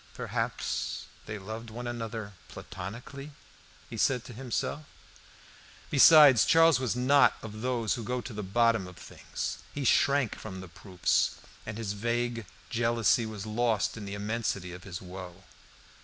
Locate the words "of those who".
7.43-8.03